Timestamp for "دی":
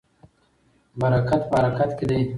2.09-2.21